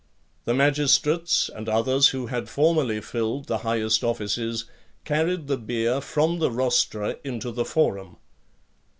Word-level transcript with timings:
The 0.45 0.55
magistrates 0.55 1.47
and 1.47 1.69
others 1.69 2.07
who 2.07 2.25
had 2.25 2.49
formerly 2.49 3.01
filled 3.01 3.45
the 3.45 3.59
highest 3.59 4.03
offices, 4.03 4.65
carried 5.05 5.45
the 5.45 5.57
bier 5.57 6.01
from 6.01 6.39
the 6.39 6.49
Rostra 6.49 7.17
into 7.23 7.51
the 7.51 7.65
Forum. 7.65 8.17